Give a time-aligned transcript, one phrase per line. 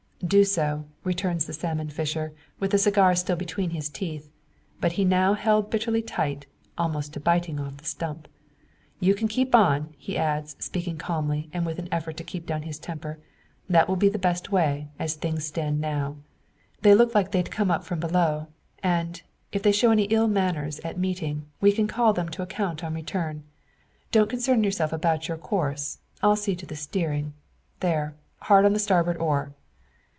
[0.23, 4.29] "Do so," returns the salmon fisher, with the cigar still between his teeth
[4.79, 6.45] but now held bitterly tight,
[6.77, 8.27] almost to biting off the stump.
[8.99, 12.61] "You can keep on!" he adds, speaking calmly, and with an effort to keep down
[12.61, 13.17] his temper;
[13.67, 16.17] "that will be the best way, as things stand now.
[16.83, 18.47] They look like they'd come up from below;
[18.83, 22.83] and, if they show any ill manners at meeting, we can call them to account
[22.83, 23.43] on return.
[24.11, 25.97] Don't concern yourself about your course.
[26.21, 27.33] I'll see to the steering.
[27.79, 28.13] There!
[28.41, 29.55] hard on the starboard oar!"